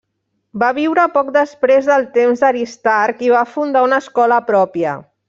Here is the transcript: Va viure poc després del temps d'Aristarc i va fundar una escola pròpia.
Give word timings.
Va 0.61 0.69
viure 0.77 1.03
poc 1.17 1.27
després 1.35 1.89
del 1.91 2.07
temps 2.17 2.41
d'Aristarc 2.45 3.21
i 3.29 3.33
va 3.37 3.45
fundar 3.53 3.85
una 3.89 4.01
escola 4.07 4.41
pròpia. 4.53 4.97